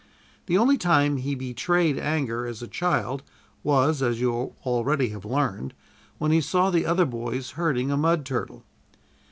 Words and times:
The 0.47 0.57
only 0.57 0.79
time 0.79 1.17
he 1.17 1.35
betrayed 1.35 1.95
anger 1.99 2.47
as 2.47 2.63
a 2.63 2.67
child 2.67 3.21
was, 3.61 4.01
as 4.01 4.19
you 4.19 4.55
already 4.65 5.09
have 5.09 5.25
learned, 5.25 5.75
when 6.17 6.31
he 6.31 6.41
saw 6.41 6.71
the 6.71 6.87
other 6.87 7.05
boys 7.05 7.51
hurting 7.51 7.91
a 7.91 7.97
mud 7.97 8.25
turtle. 8.25 8.63